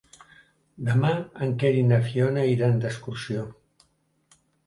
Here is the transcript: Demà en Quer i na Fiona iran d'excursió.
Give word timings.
Demà 0.87 1.11
en 1.47 1.51
Quer 1.63 1.71
i 1.81 1.83
na 1.91 1.99
Fiona 2.07 2.47
iran 2.53 2.81
d'excursió. 2.85 3.47